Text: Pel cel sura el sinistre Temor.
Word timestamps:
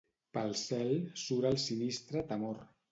Pel 0.37 0.55
cel 0.61 0.89
sura 1.27 1.53
el 1.53 1.61
sinistre 1.69 2.27
Temor. 2.35 2.69